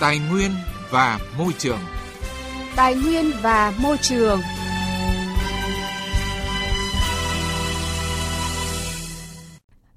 Tài 0.00 0.18
nguyên 0.30 0.50
và 0.90 1.20
môi 1.38 1.52
trường. 1.58 1.78
Tài 2.76 2.94
nguyên 2.94 3.24
và 3.42 3.74
môi 3.82 3.96
trường. 4.02 4.40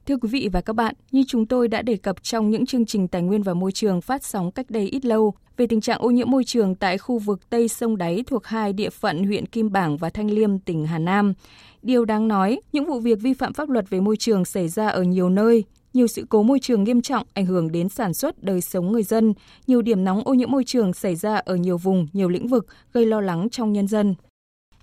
Thưa 0.05 0.17
quý 0.17 0.29
vị 0.29 0.49
và 0.53 0.61
các 0.61 0.73
bạn, 0.73 0.95
như 1.11 1.23
chúng 1.27 1.45
tôi 1.45 1.67
đã 1.67 1.81
đề 1.81 1.95
cập 1.97 2.23
trong 2.23 2.49
những 2.49 2.65
chương 2.65 2.85
trình 2.85 3.07
Tài 3.07 3.21
nguyên 3.21 3.43
và 3.43 3.53
Môi 3.53 3.71
trường 3.71 4.01
phát 4.01 4.23
sóng 4.23 4.51
cách 4.51 4.65
đây 4.69 4.87
ít 4.87 5.05
lâu 5.05 5.33
về 5.57 5.67
tình 5.67 5.81
trạng 5.81 6.01
ô 6.01 6.09
nhiễm 6.09 6.31
môi 6.31 6.43
trường 6.43 6.75
tại 6.75 6.97
khu 6.97 7.19
vực 7.19 7.49
Tây 7.49 7.67
Sông 7.67 7.97
Đáy 7.97 8.23
thuộc 8.27 8.45
hai 8.45 8.73
địa 8.73 8.89
phận 8.89 9.23
huyện 9.23 9.45
Kim 9.45 9.71
Bảng 9.71 9.97
và 9.97 10.09
Thanh 10.09 10.31
Liêm, 10.31 10.59
tỉnh 10.59 10.85
Hà 10.85 10.99
Nam. 10.99 11.33
Điều 11.81 12.05
đáng 12.05 12.27
nói, 12.27 12.61
những 12.73 12.85
vụ 12.85 12.99
việc 12.99 13.19
vi 13.21 13.33
phạm 13.33 13.53
pháp 13.53 13.69
luật 13.69 13.89
về 13.89 13.99
môi 13.99 14.17
trường 14.17 14.45
xảy 14.45 14.67
ra 14.67 14.87
ở 14.87 15.03
nhiều 15.03 15.29
nơi, 15.29 15.63
nhiều 15.93 16.07
sự 16.07 16.25
cố 16.29 16.43
môi 16.43 16.59
trường 16.59 16.83
nghiêm 16.83 17.01
trọng 17.01 17.27
ảnh 17.33 17.45
hưởng 17.45 17.71
đến 17.71 17.89
sản 17.89 18.13
xuất 18.13 18.43
đời 18.43 18.61
sống 18.61 18.91
người 18.91 19.03
dân, 19.03 19.33
nhiều 19.67 19.81
điểm 19.81 20.03
nóng 20.03 20.21
ô 20.23 20.33
nhiễm 20.33 20.51
môi 20.51 20.63
trường 20.63 20.93
xảy 20.93 21.15
ra 21.15 21.35
ở 21.35 21.55
nhiều 21.55 21.77
vùng, 21.77 22.07
nhiều 22.13 22.29
lĩnh 22.29 22.47
vực 22.47 22.65
gây 22.93 23.05
lo 23.05 23.21
lắng 23.21 23.49
trong 23.49 23.73
nhân 23.73 23.87
dân. 23.87 24.15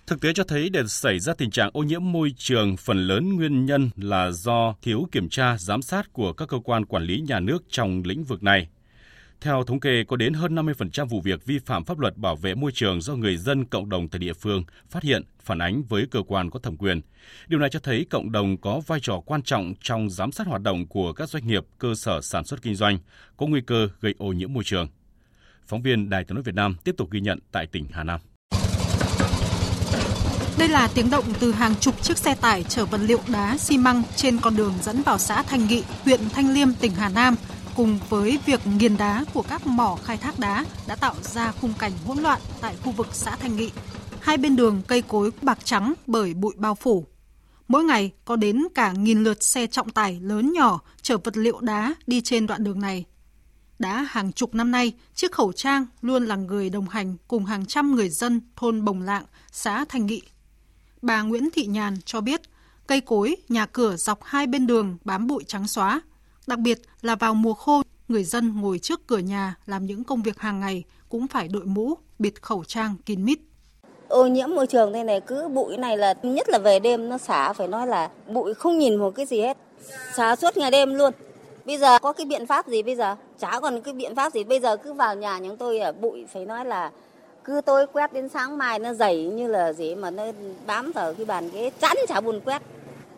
Thực 0.06 0.20
tế 0.20 0.32
cho 0.34 0.44
thấy 0.44 0.70
để 0.70 0.82
xảy 0.86 1.18
ra 1.18 1.34
tình 1.34 1.50
trạng 1.50 1.70
ô 1.72 1.82
nhiễm 1.82 2.12
môi 2.12 2.32
trường, 2.36 2.76
phần 2.76 3.06
lớn 3.06 3.36
nguyên 3.36 3.66
nhân 3.66 3.90
là 3.96 4.30
do 4.30 4.74
thiếu 4.82 5.06
kiểm 5.12 5.28
tra, 5.28 5.56
giám 5.58 5.82
sát 5.82 6.12
của 6.12 6.32
các 6.32 6.48
cơ 6.48 6.58
quan 6.64 6.84
quản 6.84 7.02
lý 7.02 7.20
nhà 7.20 7.40
nước 7.40 7.64
trong 7.68 8.02
lĩnh 8.04 8.24
vực 8.24 8.42
này. 8.42 8.68
Theo 9.40 9.64
thống 9.64 9.80
kê, 9.80 10.04
có 10.04 10.16
đến 10.16 10.34
hơn 10.34 10.54
50% 10.54 11.06
vụ 11.06 11.20
việc 11.20 11.46
vi 11.46 11.58
phạm 11.58 11.84
pháp 11.84 11.98
luật 11.98 12.16
bảo 12.16 12.36
vệ 12.36 12.54
môi 12.54 12.72
trường 12.72 13.00
do 13.00 13.14
người 13.14 13.36
dân 13.36 13.64
cộng 13.64 13.88
đồng 13.88 14.08
tại 14.08 14.18
địa 14.18 14.32
phương 14.32 14.64
phát 14.90 15.02
hiện, 15.02 15.22
phản 15.40 15.58
ánh 15.58 15.82
với 15.82 16.06
cơ 16.10 16.22
quan 16.26 16.50
có 16.50 16.58
thẩm 16.58 16.76
quyền. 16.76 17.00
Điều 17.48 17.60
này 17.60 17.70
cho 17.70 17.80
thấy 17.80 18.06
cộng 18.10 18.32
đồng 18.32 18.56
có 18.56 18.80
vai 18.86 19.00
trò 19.02 19.20
quan 19.26 19.42
trọng 19.42 19.74
trong 19.82 20.10
giám 20.10 20.32
sát 20.32 20.46
hoạt 20.46 20.62
động 20.62 20.86
của 20.86 21.12
các 21.12 21.28
doanh 21.28 21.46
nghiệp, 21.46 21.64
cơ 21.78 21.94
sở 21.94 22.20
sản 22.20 22.44
xuất 22.44 22.62
kinh 22.62 22.74
doanh, 22.74 22.98
có 23.36 23.46
nguy 23.46 23.60
cơ 23.60 23.88
gây 24.00 24.14
ô 24.18 24.32
nhiễm 24.32 24.52
môi 24.52 24.64
trường. 24.64 24.88
Phóng 25.66 25.82
viên 25.82 26.10
Đài 26.10 26.24
tiếng 26.24 26.34
nói 26.34 26.42
Việt 26.42 26.54
Nam 26.54 26.76
tiếp 26.84 26.94
tục 26.96 27.10
ghi 27.10 27.20
nhận 27.20 27.38
tại 27.52 27.66
tỉnh 27.66 27.86
Hà 27.92 28.04
Nam. 28.04 28.20
Đây 30.58 30.68
là 30.68 30.88
tiếng 30.94 31.10
động 31.10 31.24
từ 31.40 31.52
hàng 31.52 31.74
chục 31.80 32.02
chiếc 32.02 32.18
xe 32.18 32.34
tải 32.34 32.62
chở 32.62 32.84
vật 32.84 33.00
liệu 33.00 33.20
đá 33.32 33.58
xi 33.58 33.78
măng 33.78 34.02
trên 34.16 34.38
con 34.38 34.56
đường 34.56 34.74
dẫn 34.82 35.02
vào 35.02 35.18
xã 35.18 35.42
Thanh 35.42 35.66
Nghị, 35.66 35.82
huyện 36.04 36.20
Thanh 36.32 36.50
Liêm, 36.54 36.68
tỉnh 36.80 36.92
Hà 36.92 37.08
Nam 37.08 37.34
cùng 37.76 37.98
với 38.08 38.38
việc 38.46 38.60
nghiền 38.66 38.96
đá 38.96 39.24
của 39.34 39.42
các 39.42 39.66
mỏ 39.66 39.98
khai 40.04 40.16
thác 40.16 40.38
đá 40.38 40.64
đã 40.88 40.96
tạo 40.96 41.14
ra 41.22 41.52
khung 41.52 41.72
cảnh 41.78 41.92
hỗn 42.06 42.18
loạn 42.18 42.40
tại 42.60 42.76
khu 42.84 42.92
vực 42.92 43.08
xã 43.12 43.36
Thanh 43.36 43.56
Nghị. 43.56 43.70
Hai 44.20 44.36
bên 44.36 44.56
đường 44.56 44.82
cây 44.86 45.02
cối 45.02 45.30
bạc 45.42 45.58
trắng 45.64 45.94
bởi 46.06 46.34
bụi 46.34 46.54
bao 46.56 46.74
phủ. 46.74 47.06
Mỗi 47.68 47.84
ngày 47.84 48.12
có 48.24 48.36
đến 48.36 48.62
cả 48.74 48.92
nghìn 48.92 49.24
lượt 49.24 49.42
xe 49.44 49.66
trọng 49.66 49.90
tải 49.90 50.20
lớn 50.20 50.52
nhỏ 50.52 50.80
chở 51.02 51.16
vật 51.24 51.36
liệu 51.36 51.60
đá 51.60 51.94
đi 52.06 52.20
trên 52.20 52.46
đoạn 52.46 52.64
đường 52.64 52.80
này. 52.80 53.04
Đã 53.78 54.06
hàng 54.10 54.32
chục 54.32 54.54
năm 54.54 54.70
nay, 54.70 54.92
chiếc 55.14 55.32
khẩu 55.32 55.52
trang 55.52 55.86
luôn 56.02 56.26
là 56.26 56.36
người 56.36 56.70
đồng 56.70 56.88
hành 56.88 57.16
cùng 57.28 57.44
hàng 57.44 57.66
trăm 57.66 57.94
người 57.94 58.08
dân 58.08 58.40
thôn 58.56 58.84
Bồng 58.84 59.02
Lạng, 59.02 59.24
xã 59.52 59.84
Thanh 59.88 60.06
Nghị. 60.06 60.22
Bà 61.02 61.22
Nguyễn 61.22 61.48
Thị 61.52 61.66
Nhàn 61.66 61.96
cho 62.04 62.20
biết, 62.20 62.40
cây 62.86 63.00
cối, 63.00 63.36
nhà 63.48 63.66
cửa 63.66 63.96
dọc 63.96 64.24
hai 64.24 64.46
bên 64.46 64.66
đường 64.66 64.98
bám 65.04 65.26
bụi 65.26 65.44
trắng 65.46 65.68
xóa, 65.68 66.00
Đặc 66.46 66.58
biệt 66.58 66.78
là 67.02 67.14
vào 67.14 67.34
mùa 67.34 67.54
khô, 67.54 67.82
người 68.08 68.24
dân 68.24 68.60
ngồi 68.60 68.78
trước 68.78 69.06
cửa 69.06 69.18
nhà 69.18 69.54
làm 69.66 69.86
những 69.86 70.04
công 70.04 70.22
việc 70.22 70.38
hàng 70.38 70.60
ngày 70.60 70.84
cũng 71.08 71.28
phải 71.28 71.48
đội 71.48 71.64
mũ, 71.64 71.94
bịt 72.18 72.42
khẩu 72.42 72.64
trang 72.64 72.94
kín 73.06 73.24
mít. 73.24 73.38
Ô 74.08 74.26
nhiễm 74.26 74.50
môi 74.50 74.66
trường 74.66 74.92
thế 74.92 75.04
này 75.04 75.20
cứ 75.20 75.48
bụi 75.48 75.76
này 75.76 75.96
là 75.96 76.14
nhất 76.22 76.48
là 76.48 76.58
về 76.58 76.78
đêm 76.78 77.08
nó 77.08 77.18
xả 77.18 77.52
phải 77.52 77.68
nói 77.68 77.86
là 77.86 78.10
bụi 78.28 78.54
không 78.54 78.78
nhìn 78.78 78.96
một 78.96 79.10
cái 79.14 79.26
gì 79.26 79.40
hết. 79.40 79.56
Xả 80.16 80.36
suốt 80.36 80.56
ngày 80.56 80.70
đêm 80.70 80.94
luôn. 80.94 81.12
Bây 81.64 81.78
giờ 81.78 81.98
có 81.98 82.12
cái 82.12 82.26
biện 82.26 82.46
pháp 82.46 82.66
gì 82.66 82.82
bây 82.82 82.96
giờ? 82.96 83.16
Chả 83.38 83.60
còn 83.60 83.80
cái 83.80 83.94
biện 83.94 84.14
pháp 84.14 84.32
gì. 84.32 84.44
Bây 84.44 84.60
giờ 84.60 84.76
cứ 84.76 84.92
vào 84.92 85.14
nhà 85.14 85.38
chúng 85.38 85.56
tôi 85.56 85.78
ở 85.78 85.92
bụi 85.92 86.26
phải 86.32 86.46
nói 86.46 86.64
là 86.64 86.90
cứ 87.44 87.60
tôi 87.60 87.86
quét 87.86 88.12
đến 88.12 88.28
sáng 88.28 88.58
mai 88.58 88.78
nó 88.78 88.92
dày 88.92 89.24
như 89.24 89.48
là 89.48 89.72
gì 89.72 89.94
mà 89.94 90.10
nó 90.10 90.24
bám 90.66 90.92
vào 90.92 91.14
cái 91.14 91.26
bàn 91.26 91.50
ghế 91.52 91.70
chắn 91.80 91.96
chả 92.08 92.20
buồn 92.20 92.40
quét 92.44 92.62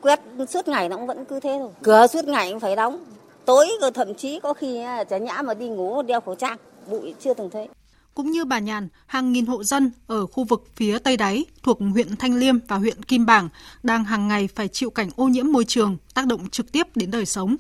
quét 0.03 0.21
suốt 0.49 0.69
ngày 0.69 0.89
nó 0.89 0.97
cũng 0.97 1.07
vẫn 1.07 1.25
cứ 1.25 1.41
thế 1.41 1.57
thôi 1.59 1.71
cửa 1.83 2.07
suốt 2.07 2.25
ngày 2.25 2.51
cũng 2.51 2.61
phải 2.61 2.77
đóng 2.77 3.05
tối 3.45 3.69
rồi 3.81 3.91
thậm 3.91 4.15
chí 4.15 4.41
có 4.41 4.55
khi 4.55 4.79
à, 4.79 5.05
chả 5.05 5.19
nhã 5.19 5.43
mà 5.43 5.55
đi 5.55 5.69
ngủ 5.69 6.03
đeo 6.03 6.21
khẩu 6.21 6.35
trang 6.35 6.59
bụi 6.87 7.15
chưa 7.21 7.35
từng 7.35 7.51
thấy 7.51 7.69
cũng 8.15 8.31
như 8.31 8.45
bà 8.45 8.59
Nhàn, 8.59 8.89
hàng 9.07 9.33
nghìn 9.33 9.47
hộ 9.47 9.65
dân 9.65 9.91
ở 10.07 10.27
khu 10.27 10.45
vực 10.45 10.65
phía 10.77 10.99
Tây 10.99 11.17
Đáy 11.17 11.45
thuộc 11.63 11.79
huyện 11.93 12.17
Thanh 12.17 12.35
Liêm 12.35 12.59
và 12.69 12.77
huyện 12.77 13.03
Kim 13.03 13.27
Bảng 13.27 13.49
đang 13.83 14.05
hàng 14.05 14.29
ngày 14.29 14.49
phải 14.55 14.69
chịu 14.69 14.91
cảnh 14.91 15.09
ô 15.17 15.25
nhiễm 15.25 15.53
môi 15.53 15.65
trường 15.65 15.97
tác 16.15 16.27
động 16.27 16.51
trực 16.51 16.73
tiếp 16.73 16.97
đến 16.97 17.11
đời 17.11 17.27
sống. 17.27 17.57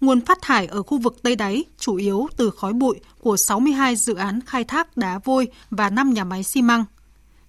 Nguồn 0.00 0.20
phát 0.20 0.38
thải 0.42 0.66
ở 0.66 0.82
khu 0.82 0.98
vực 0.98 1.22
Tây 1.22 1.36
Đáy 1.36 1.64
chủ 1.78 1.96
yếu 1.96 2.28
từ 2.36 2.50
khói 2.50 2.72
bụi 2.72 3.00
của 3.20 3.36
62 3.36 3.96
dự 3.96 4.14
án 4.14 4.40
khai 4.46 4.64
thác 4.64 4.96
đá 4.96 5.18
vôi 5.24 5.48
và 5.70 5.90
5 5.90 6.14
nhà 6.14 6.24
máy 6.24 6.42
xi 6.42 6.62
măng. 6.62 6.84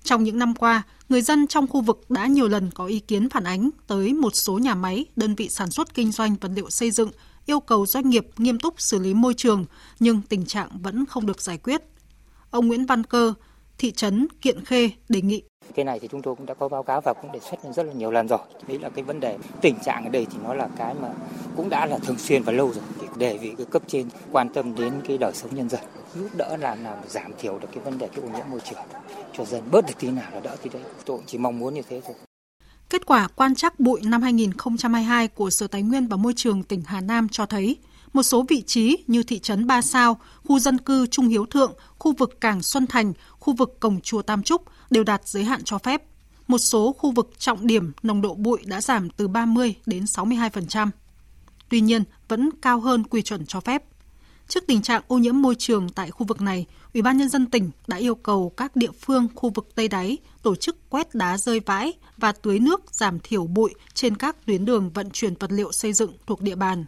Trong 0.03 0.23
những 0.23 0.39
năm 0.39 0.55
qua, 0.55 0.83
người 1.09 1.21
dân 1.21 1.47
trong 1.47 1.67
khu 1.67 1.81
vực 1.81 2.05
đã 2.09 2.27
nhiều 2.27 2.47
lần 2.47 2.71
có 2.71 2.85
ý 2.85 2.99
kiến 2.99 3.29
phản 3.29 3.43
ánh 3.43 3.69
tới 3.87 4.13
một 4.13 4.35
số 4.35 4.57
nhà 4.57 4.75
máy, 4.75 5.05
đơn 5.15 5.35
vị 5.35 5.49
sản 5.49 5.71
xuất 5.71 5.93
kinh 5.93 6.11
doanh 6.11 6.35
vật 6.41 6.51
liệu 6.55 6.69
xây 6.69 6.91
dựng 6.91 7.11
yêu 7.45 7.59
cầu 7.59 7.85
doanh 7.85 8.09
nghiệp 8.09 8.27
nghiêm 8.37 8.59
túc 8.59 8.81
xử 8.81 8.99
lý 8.99 9.13
môi 9.13 9.33
trường, 9.33 9.65
nhưng 9.99 10.21
tình 10.21 10.45
trạng 10.45 10.69
vẫn 10.81 11.05
không 11.05 11.25
được 11.25 11.41
giải 11.41 11.57
quyết. 11.57 11.81
Ông 12.49 12.67
Nguyễn 12.67 12.85
Văn 12.85 13.03
Cơ, 13.03 13.33
thị 13.77 13.91
trấn 13.91 14.27
Kiện 14.41 14.65
Khê 14.65 14.89
đề 15.09 15.21
nghị 15.21 15.43
cái 15.75 15.85
này 15.85 15.99
thì 15.99 16.07
chúng 16.11 16.21
tôi 16.21 16.35
cũng 16.35 16.45
đã 16.45 16.53
có 16.53 16.69
báo 16.69 16.83
cáo 16.83 17.01
và 17.01 17.13
cũng 17.21 17.31
đề 17.31 17.39
xuất 17.39 17.57
rất 17.75 17.83
là 17.83 17.93
nhiều 17.93 18.11
lần 18.11 18.27
rồi. 18.27 18.39
Đấy 18.67 18.79
là 18.79 18.89
cái 18.89 19.03
vấn 19.03 19.19
đề 19.19 19.37
tình 19.61 19.75
trạng 19.85 20.03
ở 20.03 20.09
đây 20.09 20.27
thì 20.31 20.37
nó 20.43 20.53
là 20.53 20.69
cái 20.77 20.93
mà 21.01 21.09
cũng 21.55 21.69
đã 21.69 21.85
là 21.85 21.97
thường 21.97 22.17
xuyên 22.17 22.43
và 22.43 22.51
lâu 22.51 22.71
rồi. 22.73 22.83
Để 23.17 23.37
vì 23.41 23.53
cái 23.57 23.65
cấp 23.65 23.81
trên 23.87 24.09
quan 24.31 24.49
tâm 24.53 24.75
đến 24.75 24.93
cái 25.07 25.17
đời 25.17 25.31
sống 25.35 25.55
nhân 25.55 25.69
dân, 25.69 25.81
giúp 26.15 26.29
đỡ 26.37 26.57
làm 26.57 26.83
nào 26.83 27.03
giảm 27.07 27.31
thiểu 27.39 27.59
được 27.59 27.67
cái 27.73 27.83
vấn 27.83 27.97
đề 27.97 28.07
cái 28.07 28.25
ô 28.25 28.37
nhiễm 28.37 28.45
môi 28.51 28.59
trường 28.59 28.79
cho 29.37 29.45
dân 29.45 29.63
bớt 29.71 29.85
được 29.87 29.93
tí 29.99 30.11
nào 30.11 30.31
là 30.33 30.39
đỡ 30.39 30.55
tí 30.63 30.69
đấy. 30.69 30.81
Tôi 31.05 31.19
chỉ 31.27 31.37
mong 31.37 31.59
muốn 31.59 31.73
như 31.73 31.81
thế 31.89 32.01
thôi. 32.05 32.15
Kết 32.89 33.05
quả 33.05 33.27
quan 33.35 33.55
trắc 33.55 33.79
bụi 33.79 34.01
năm 34.03 34.21
2022 34.21 35.27
của 35.27 35.49
Sở 35.49 35.67
Tài 35.67 35.81
nguyên 35.81 36.07
và 36.07 36.17
Môi 36.17 36.33
trường 36.35 36.63
tỉnh 36.63 36.83
Hà 36.85 37.01
Nam 37.01 37.29
cho 37.29 37.45
thấy, 37.45 37.77
một 38.13 38.23
số 38.23 38.45
vị 38.49 38.61
trí 38.61 39.03
như 39.07 39.23
thị 39.23 39.39
trấn 39.39 39.67
Ba 39.67 39.81
Sao, 39.81 40.19
khu 40.43 40.59
dân 40.59 40.77
cư 40.77 41.07
Trung 41.07 41.27
Hiếu 41.27 41.45
Thượng, 41.45 41.73
khu 41.99 42.13
vực 42.13 42.41
Cảng 42.41 42.61
Xuân 42.61 42.87
Thành, 42.87 43.13
khu 43.39 43.53
vực 43.53 43.79
Cổng 43.79 44.01
Chùa 44.01 44.21
Tam 44.21 44.43
Trúc 44.43 44.61
đều 44.89 45.03
đạt 45.03 45.27
giới 45.27 45.43
hạn 45.43 45.61
cho 45.63 45.77
phép. 45.77 46.03
Một 46.47 46.57
số 46.57 46.95
khu 46.97 47.11
vực 47.11 47.31
trọng 47.37 47.67
điểm 47.67 47.91
nồng 48.03 48.21
độ 48.21 48.33
bụi 48.33 48.59
đã 48.65 48.81
giảm 48.81 49.09
từ 49.09 49.27
30 49.27 49.75
đến 49.85 50.03
62%. 50.03 50.89
Tuy 51.69 51.81
nhiên, 51.81 52.03
vẫn 52.27 52.49
cao 52.61 52.79
hơn 52.79 53.03
quy 53.03 53.21
chuẩn 53.21 53.45
cho 53.45 53.59
phép. 53.59 53.83
Trước 54.47 54.63
tình 54.67 54.81
trạng 54.81 55.01
ô 55.07 55.17
nhiễm 55.17 55.41
môi 55.41 55.55
trường 55.55 55.89
tại 55.89 56.11
khu 56.11 56.25
vực 56.25 56.41
này, 56.41 56.65
Ủy 56.93 57.01
ban 57.01 57.17
nhân 57.17 57.29
dân 57.29 57.45
tỉnh 57.45 57.71
đã 57.87 57.97
yêu 57.97 58.15
cầu 58.15 58.53
các 58.57 58.75
địa 58.75 58.91
phương 59.01 59.27
khu 59.35 59.49
vực 59.49 59.67
Tây 59.75 59.87
Đáy 59.87 60.17
tổ 60.41 60.55
chức 60.55 60.89
quét 60.89 61.15
đá 61.15 61.37
rơi 61.37 61.59
vãi 61.59 61.93
và 62.17 62.31
tưới 62.31 62.59
nước 62.59 62.81
giảm 62.91 63.19
thiểu 63.19 63.47
bụi 63.47 63.73
trên 63.93 64.17
các 64.17 64.45
tuyến 64.45 64.65
đường 64.65 64.89
vận 64.89 65.09
chuyển 65.09 65.33
vật 65.39 65.51
liệu 65.51 65.71
xây 65.71 65.93
dựng 65.93 66.11
thuộc 66.27 66.41
địa 66.41 66.55
bàn. 66.55 66.85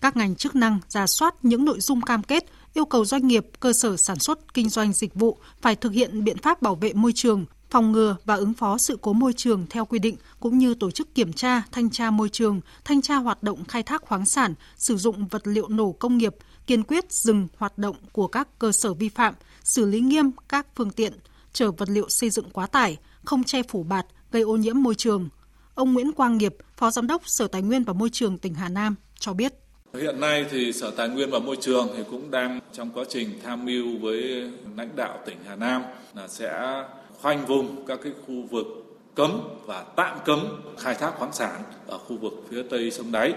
Các 0.00 0.16
ngành 0.16 0.36
chức 0.36 0.56
năng 0.56 0.78
ra 0.88 1.06
soát 1.06 1.34
những 1.42 1.64
nội 1.64 1.80
dung 1.80 2.00
cam 2.00 2.22
kết 2.22 2.44
yêu 2.74 2.84
cầu 2.84 3.04
doanh 3.04 3.26
nghiệp, 3.26 3.46
cơ 3.60 3.72
sở 3.72 3.96
sản 3.96 4.18
xuất, 4.18 4.54
kinh 4.54 4.68
doanh 4.68 4.92
dịch 4.92 5.14
vụ 5.14 5.38
phải 5.60 5.76
thực 5.76 5.92
hiện 5.92 6.24
biện 6.24 6.38
pháp 6.38 6.62
bảo 6.62 6.74
vệ 6.74 6.92
môi 6.92 7.12
trường, 7.14 7.46
phòng 7.70 7.92
ngừa 7.92 8.16
và 8.24 8.34
ứng 8.34 8.54
phó 8.54 8.78
sự 8.78 8.98
cố 9.02 9.12
môi 9.12 9.32
trường 9.32 9.66
theo 9.70 9.84
quy 9.84 9.98
định 9.98 10.16
cũng 10.40 10.58
như 10.58 10.74
tổ 10.74 10.90
chức 10.90 11.14
kiểm 11.14 11.32
tra, 11.32 11.62
thanh 11.72 11.90
tra 11.90 12.10
môi 12.10 12.28
trường, 12.28 12.60
thanh 12.84 13.02
tra 13.02 13.16
hoạt 13.16 13.42
động 13.42 13.64
khai 13.64 13.82
thác 13.82 14.02
khoáng 14.02 14.26
sản, 14.26 14.54
sử 14.76 14.96
dụng 14.96 15.28
vật 15.28 15.42
liệu 15.44 15.68
nổ 15.68 15.92
công 15.92 16.18
nghiệp, 16.18 16.34
kiên 16.68 16.82
quyết 16.82 17.12
dừng 17.12 17.48
hoạt 17.56 17.78
động 17.78 17.96
của 18.12 18.26
các 18.26 18.48
cơ 18.58 18.72
sở 18.72 18.94
vi 18.94 19.08
phạm, 19.08 19.34
xử 19.64 19.86
lý 19.86 20.00
nghiêm 20.00 20.30
các 20.48 20.66
phương 20.76 20.90
tiện 20.90 21.12
chở 21.52 21.70
vật 21.70 21.88
liệu 21.88 22.08
xây 22.08 22.30
dựng 22.30 22.50
quá 22.52 22.66
tải, 22.66 22.96
không 23.24 23.44
che 23.44 23.62
phủ 23.62 23.82
bạt, 23.82 24.06
gây 24.32 24.42
ô 24.42 24.56
nhiễm 24.56 24.82
môi 24.82 24.94
trường. 24.94 25.28
Ông 25.74 25.94
Nguyễn 25.94 26.12
Quang 26.12 26.38
Nghiệp, 26.38 26.56
Phó 26.76 26.90
Giám 26.90 27.06
đốc 27.06 27.22
Sở 27.28 27.48
Tài 27.48 27.62
nguyên 27.62 27.84
và 27.84 27.92
Môi 27.92 28.10
trường 28.12 28.38
tỉnh 28.38 28.54
Hà 28.54 28.68
Nam 28.68 28.94
cho 29.18 29.32
biết. 29.32 29.52
Hiện 29.94 30.20
nay 30.20 30.46
thì 30.50 30.72
Sở 30.72 30.90
Tài 30.90 31.08
nguyên 31.08 31.30
và 31.30 31.38
Môi 31.38 31.56
trường 31.60 31.88
thì 31.96 32.02
cũng 32.10 32.30
đang 32.30 32.60
trong 32.72 32.90
quá 32.94 33.04
trình 33.08 33.40
tham 33.44 33.64
mưu 33.64 33.98
với 33.98 34.50
lãnh 34.76 34.96
đạo 34.96 35.18
tỉnh 35.26 35.36
Hà 35.46 35.56
Nam 35.56 35.82
là 36.14 36.28
sẽ 36.28 36.82
khoanh 37.20 37.46
vùng 37.46 37.86
các 37.86 37.98
cái 38.02 38.12
khu 38.26 38.46
vực 38.50 38.66
cấm 39.14 39.40
và 39.66 39.84
tạm 39.96 40.18
cấm 40.24 40.62
khai 40.78 40.94
thác 40.94 41.12
khoáng 41.18 41.32
sản 41.32 41.62
ở 41.86 41.98
khu 41.98 42.16
vực 42.16 42.32
phía 42.50 42.62
tây 42.70 42.90
sông 42.90 43.12
đáy. 43.12 43.34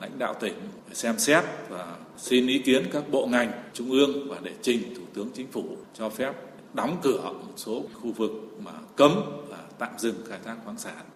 Lãnh 0.00 0.18
đạo 0.18 0.34
tỉnh 0.40 0.54
xem 0.92 1.18
xét 1.18 1.44
và 1.68 1.96
xin 2.16 2.46
ý 2.46 2.58
kiến 2.58 2.86
các 2.92 3.04
bộ 3.10 3.26
ngành 3.26 3.52
trung 3.72 3.90
ương 3.90 4.28
và 4.28 4.36
để 4.42 4.52
trình 4.62 4.94
Thủ 4.96 5.02
tướng 5.14 5.30
Chính 5.34 5.52
phủ 5.52 5.76
cho 5.94 6.08
phép 6.08 6.32
đóng 6.74 6.96
cửa 7.02 7.32
một 7.32 7.52
số 7.56 7.84
khu 7.94 8.12
vực 8.12 8.30
mà 8.64 8.72
cấm 8.96 9.12
và 9.48 9.58
tạm 9.78 9.90
dừng 9.98 10.16
khai 10.28 10.38
thác 10.44 10.56
khoáng 10.64 10.78
sản. 10.78 11.06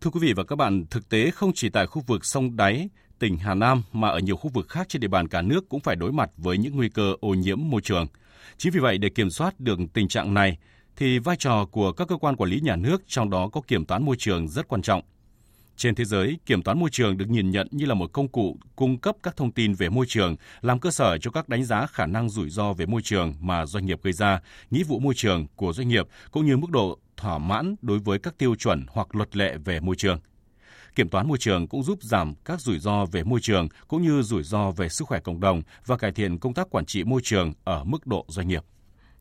Thưa 0.00 0.10
quý 0.10 0.20
vị 0.22 0.32
và 0.32 0.44
các 0.44 0.56
bạn, 0.56 0.84
thực 0.90 1.08
tế 1.08 1.30
không 1.30 1.52
chỉ 1.54 1.68
tại 1.68 1.86
khu 1.86 2.02
vực 2.06 2.24
sông 2.24 2.56
đáy, 2.56 2.88
tỉnh 3.18 3.38
Hà 3.38 3.54
Nam 3.54 3.82
mà 3.92 4.08
ở 4.08 4.18
nhiều 4.18 4.36
khu 4.36 4.50
vực 4.54 4.68
khác 4.68 4.88
trên 4.88 5.00
địa 5.00 5.08
bàn 5.08 5.28
cả 5.28 5.42
nước 5.42 5.68
cũng 5.68 5.80
phải 5.80 5.96
đối 5.96 6.12
mặt 6.12 6.30
với 6.36 6.58
những 6.58 6.76
nguy 6.76 6.88
cơ 6.88 7.14
ô 7.20 7.28
nhiễm 7.28 7.58
môi 7.62 7.80
trường. 7.80 8.06
Chính 8.56 8.72
vì 8.72 8.80
vậy 8.80 8.98
để 8.98 9.08
kiểm 9.08 9.30
soát 9.30 9.60
được 9.60 9.78
tình 9.92 10.08
trạng 10.08 10.34
này 10.34 10.58
thì 10.96 11.18
vai 11.18 11.36
trò 11.38 11.66
của 11.70 11.92
các 11.92 12.08
cơ 12.08 12.16
quan 12.16 12.36
quản 12.36 12.50
lý 12.50 12.60
nhà 12.60 12.76
nước 12.76 13.02
trong 13.06 13.30
đó 13.30 13.48
có 13.52 13.60
kiểm 13.60 13.84
toán 13.84 14.04
môi 14.04 14.16
trường 14.18 14.48
rất 14.48 14.68
quan 14.68 14.82
trọng. 14.82 15.02
Trên 15.76 15.94
thế 15.94 16.04
giới, 16.04 16.38
kiểm 16.46 16.62
toán 16.62 16.80
môi 16.80 16.90
trường 16.90 17.16
được 17.16 17.28
nhìn 17.28 17.50
nhận 17.50 17.68
như 17.70 17.86
là 17.86 17.94
một 17.94 18.12
công 18.12 18.28
cụ 18.28 18.58
cung 18.76 18.98
cấp 18.98 19.16
các 19.22 19.36
thông 19.36 19.52
tin 19.52 19.74
về 19.74 19.88
môi 19.88 20.06
trường, 20.08 20.36
làm 20.60 20.80
cơ 20.80 20.90
sở 20.90 21.18
cho 21.18 21.30
các 21.30 21.48
đánh 21.48 21.64
giá 21.64 21.86
khả 21.86 22.06
năng 22.06 22.30
rủi 22.30 22.50
ro 22.50 22.72
về 22.72 22.86
môi 22.86 23.02
trường 23.02 23.34
mà 23.40 23.66
doanh 23.66 23.86
nghiệp 23.86 24.02
gây 24.02 24.12
ra, 24.12 24.40
nghĩa 24.70 24.84
vụ 24.84 24.98
môi 24.98 25.14
trường 25.14 25.46
của 25.56 25.72
doanh 25.72 25.88
nghiệp 25.88 26.08
cũng 26.30 26.46
như 26.46 26.56
mức 26.56 26.70
độ 26.70 26.98
thỏa 27.16 27.38
mãn 27.38 27.74
đối 27.82 27.98
với 27.98 28.18
các 28.18 28.38
tiêu 28.38 28.54
chuẩn 28.54 28.86
hoặc 28.88 29.14
luật 29.14 29.36
lệ 29.36 29.56
về 29.64 29.80
môi 29.80 29.96
trường. 29.96 30.20
Kiểm 30.94 31.08
toán 31.08 31.28
môi 31.28 31.38
trường 31.38 31.66
cũng 31.66 31.82
giúp 31.82 32.02
giảm 32.02 32.34
các 32.44 32.60
rủi 32.60 32.78
ro 32.78 33.04
về 33.04 33.22
môi 33.22 33.40
trường 33.40 33.68
cũng 33.88 34.02
như 34.02 34.22
rủi 34.22 34.42
ro 34.42 34.70
về 34.70 34.88
sức 34.88 35.08
khỏe 35.08 35.20
cộng 35.20 35.40
đồng 35.40 35.62
và 35.86 35.96
cải 35.96 36.12
thiện 36.12 36.38
công 36.38 36.54
tác 36.54 36.70
quản 36.70 36.86
trị 36.86 37.04
môi 37.04 37.20
trường 37.24 37.52
ở 37.64 37.84
mức 37.84 38.06
độ 38.06 38.24
doanh 38.28 38.48
nghiệp. 38.48 38.64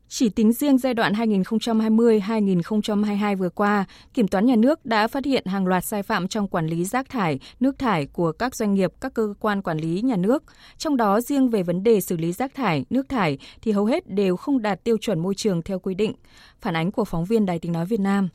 Chỉ 0.07 0.29
tính 0.29 0.53
riêng 0.53 0.77
giai 0.77 0.93
đoạn 0.93 1.13
2020-2022 1.13 3.37
vừa 3.37 3.49
qua, 3.49 3.85
Kiểm 4.13 4.27
toán 4.27 4.45
nhà 4.45 4.55
nước 4.55 4.85
đã 4.85 5.07
phát 5.07 5.25
hiện 5.25 5.45
hàng 5.45 5.67
loạt 5.67 5.85
sai 5.85 6.03
phạm 6.03 6.27
trong 6.27 6.47
quản 6.47 6.67
lý 6.67 6.85
rác 6.85 7.09
thải, 7.09 7.39
nước 7.59 7.79
thải 7.79 8.05
của 8.05 8.31
các 8.31 8.55
doanh 8.55 8.73
nghiệp, 8.73 8.91
các 9.01 9.13
cơ 9.13 9.33
quan 9.39 9.61
quản 9.61 9.77
lý 9.77 10.01
nhà 10.01 10.15
nước. 10.15 10.43
Trong 10.77 10.97
đó 10.97 11.21
riêng 11.21 11.49
về 11.49 11.63
vấn 11.63 11.83
đề 11.83 12.01
xử 12.01 12.17
lý 12.17 12.31
rác 12.31 12.55
thải, 12.55 12.85
nước 12.89 13.09
thải 13.09 13.37
thì 13.61 13.71
hầu 13.71 13.85
hết 13.85 14.09
đều 14.09 14.37
không 14.37 14.61
đạt 14.61 14.83
tiêu 14.83 14.97
chuẩn 15.01 15.19
môi 15.19 15.35
trường 15.35 15.61
theo 15.61 15.79
quy 15.79 15.93
định. 15.93 16.13
Phản 16.61 16.75
ánh 16.75 16.91
của 16.91 17.05
phóng 17.05 17.25
viên 17.25 17.45
Đài 17.45 17.59
tiếng 17.59 17.71
nói 17.71 17.85
Việt 17.85 17.99
Nam. 17.99 18.29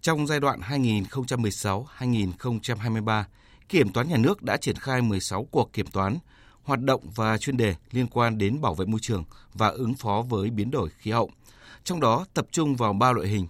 Trong 0.00 0.26
giai 0.26 0.40
đoạn 0.40 0.60
2016-2023, 0.60 3.24
Kiểm 3.68 3.88
toán 3.88 4.08
nhà 4.08 4.16
nước 4.16 4.42
đã 4.42 4.56
triển 4.56 4.76
khai 4.76 5.02
16 5.02 5.46
cuộc 5.50 5.72
kiểm 5.72 5.86
toán, 5.86 6.18
hoạt 6.68 6.80
động 6.80 7.00
và 7.14 7.38
chuyên 7.38 7.56
đề 7.56 7.74
liên 7.90 8.06
quan 8.06 8.38
đến 8.38 8.60
bảo 8.60 8.74
vệ 8.74 8.86
môi 8.86 9.00
trường 9.00 9.24
và 9.54 9.68
ứng 9.68 9.94
phó 9.94 10.22
với 10.28 10.50
biến 10.50 10.70
đổi 10.70 10.88
khí 10.98 11.10
hậu. 11.10 11.30
Trong 11.84 12.00
đó 12.00 12.26
tập 12.34 12.46
trung 12.50 12.76
vào 12.76 12.92
ba 12.92 13.12
loại 13.12 13.28
hình: 13.28 13.46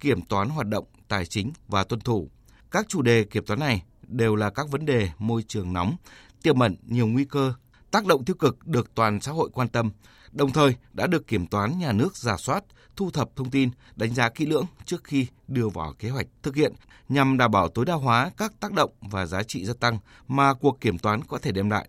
kiểm 0.00 0.22
toán 0.22 0.48
hoạt 0.48 0.68
động, 0.68 0.84
tài 1.08 1.26
chính 1.26 1.52
và 1.68 1.84
tuân 1.84 2.00
thủ. 2.00 2.28
Các 2.70 2.88
chủ 2.88 3.02
đề 3.02 3.24
kiểm 3.24 3.44
toán 3.44 3.60
này 3.60 3.82
đều 4.08 4.36
là 4.36 4.50
các 4.50 4.70
vấn 4.70 4.86
đề 4.86 5.10
môi 5.18 5.42
trường 5.42 5.72
nóng, 5.72 5.96
tiềm 6.42 6.58
ẩn 6.58 6.76
nhiều 6.86 7.06
nguy 7.06 7.24
cơ, 7.24 7.54
tác 7.90 8.06
động 8.06 8.24
tiêu 8.24 8.36
cực 8.36 8.66
được 8.66 8.94
toàn 8.94 9.20
xã 9.20 9.32
hội 9.32 9.50
quan 9.52 9.68
tâm, 9.68 9.90
đồng 10.32 10.52
thời 10.52 10.76
đã 10.92 11.06
được 11.06 11.26
kiểm 11.26 11.46
toán 11.46 11.78
nhà 11.78 11.92
nước 11.92 12.16
giả 12.16 12.36
soát, 12.36 12.64
thu 12.96 13.10
thập 13.10 13.36
thông 13.36 13.50
tin, 13.50 13.70
đánh 13.96 14.14
giá 14.14 14.28
kỹ 14.28 14.46
lưỡng 14.46 14.66
trước 14.84 15.04
khi 15.04 15.26
đưa 15.48 15.68
vào 15.68 15.92
kế 15.98 16.08
hoạch 16.08 16.26
thực 16.42 16.56
hiện 16.56 16.72
nhằm 17.08 17.36
đảm 17.36 17.50
bảo 17.50 17.68
tối 17.68 17.84
đa 17.84 17.94
hóa 17.94 18.30
các 18.36 18.52
tác 18.60 18.72
động 18.72 18.90
và 19.00 19.26
giá 19.26 19.42
trị 19.42 19.64
gia 19.64 19.74
tăng 19.80 19.98
mà 20.28 20.54
cuộc 20.54 20.80
kiểm 20.80 20.98
toán 20.98 21.24
có 21.24 21.38
thể 21.38 21.52
đem 21.52 21.70
lại. 21.70 21.88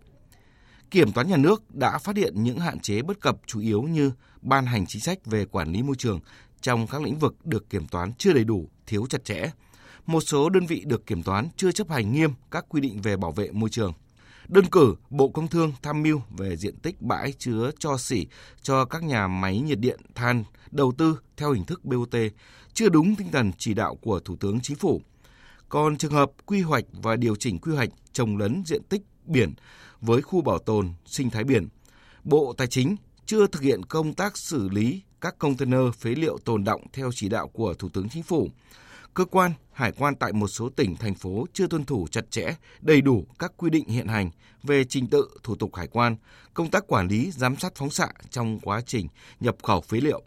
Kiểm 0.94 1.12
toán 1.12 1.28
nhà 1.28 1.36
nước 1.36 1.74
đã 1.74 1.98
phát 1.98 2.16
hiện 2.16 2.42
những 2.42 2.58
hạn 2.58 2.80
chế 2.80 3.02
bất 3.02 3.20
cập 3.20 3.36
chủ 3.46 3.60
yếu 3.60 3.82
như 3.82 4.12
ban 4.42 4.66
hành 4.66 4.86
chính 4.86 5.02
sách 5.02 5.26
về 5.26 5.44
quản 5.44 5.72
lý 5.72 5.82
môi 5.82 5.96
trường 5.96 6.20
trong 6.60 6.86
các 6.86 7.02
lĩnh 7.02 7.18
vực 7.18 7.46
được 7.46 7.70
kiểm 7.70 7.86
toán 7.86 8.12
chưa 8.18 8.32
đầy 8.32 8.44
đủ, 8.44 8.68
thiếu 8.86 9.06
chặt 9.06 9.24
chẽ. 9.24 9.50
Một 10.06 10.20
số 10.20 10.48
đơn 10.48 10.66
vị 10.66 10.82
được 10.86 11.06
kiểm 11.06 11.22
toán 11.22 11.48
chưa 11.56 11.72
chấp 11.72 11.90
hành 11.90 12.12
nghiêm 12.12 12.30
các 12.50 12.64
quy 12.68 12.80
định 12.80 13.02
về 13.02 13.16
bảo 13.16 13.32
vệ 13.32 13.50
môi 13.50 13.70
trường. 13.70 13.92
Đơn 14.48 14.64
cử, 14.66 14.94
Bộ 15.10 15.28
Công 15.28 15.48
Thương 15.48 15.72
tham 15.82 16.02
mưu 16.02 16.20
về 16.38 16.56
diện 16.56 16.76
tích 16.76 17.02
bãi 17.02 17.32
chứa 17.32 17.70
cho 17.78 17.98
xỉ 17.98 18.26
cho 18.62 18.84
các 18.84 19.02
nhà 19.02 19.28
máy 19.28 19.60
nhiệt 19.60 19.78
điện 19.78 20.00
than 20.14 20.44
đầu 20.70 20.92
tư 20.98 21.18
theo 21.36 21.52
hình 21.52 21.64
thức 21.64 21.84
BOT 21.84 22.14
chưa 22.74 22.88
đúng 22.88 23.16
tinh 23.16 23.30
thần 23.32 23.52
chỉ 23.58 23.74
đạo 23.74 23.94
của 23.94 24.20
Thủ 24.20 24.36
tướng 24.36 24.60
Chính 24.60 24.76
phủ. 24.76 25.02
Còn 25.68 25.96
trường 25.96 26.12
hợp 26.12 26.30
quy 26.46 26.60
hoạch 26.60 26.84
và 26.92 27.16
điều 27.16 27.36
chỉnh 27.36 27.58
quy 27.58 27.74
hoạch 27.74 27.90
trồng 28.12 28.36
lấn 28.36 28.62
diện 28.66 28.82
tích 28.82 29.02
biển 29.26 29.54
với 30.00 30.22
khu 30.22 30.40
bảo 30.40 30.58
tồn 30.58 30.92
sinh 31.06 31.30
thái 31.30 31.44
biển, 31.44 31.68
Bộ 32.24 32.54
Tài 32.56 32.66
chính 32.66 32.96
chưa 33.26 33.46
thực 33.46 33.62
hiện 33.62 33.84
công 33.84 34.14
tác 34.14 34.38
xử 34.38 34.68
lý 34.68 35.02
các 35.20 35.38
container 35.38 35.94
phế 35.98 36.10
liệu 36.10 36.38
tồn 36.38 36.64
động 36.64 36.86
theo 36.92 37.10
chỉ 37.14 37.28
đạo 37.28 37.48
của 37.48 37.74
Thủ 37.74 37.88
tướng 37.88 38.08
Chính 38.08 38.22
phủ. 38.22 38.50
Cơ 39.14 39.24
quan 39.24 39.52
hải 39.72 39.92
quan 39.92 40.14
tại 40.14 40.32
một 40.32 40.48
số 40.48 40.68
tỉnh, 40.68 40.96
thành 40.96 41.14
phố 41.14 41.46
chưa 41.52 41.66
tuân 41.66 41.84
thủ 41.84 42.06
chặt 42.10 42.30
chẽ, 42.30 42.54
đầy 42.80 43.00
đủ 43.00 43.26
các 43.38 43.52
quy 43.56 43.70
định 43.70 43.88
hiện 43.88 44.08
hành 44.08 44.30
về 44.62 44.84
trình 44.84 45.06
tự, 45.06 45.28
thủ 45.42 45.54
tục 45.54 45.74
hải 45.74 45.86
quan, 45.86 46.16
công 46.54 46.70
tác 46.70 46.86
quản 46.86 47.08
lý, 47.08 47.30
giám 47.30 47.56
sát 47.56 47.72
phóng 47.74 47.90
xạ 47.90 48.08
trong 48.30 48.60
quá 48.60 48.80
trình 48.86 49.08
nhập 49.40 49.56
khẩu 49.62 49.80
phế 49.80 50.00
liệu. 50.00 50.22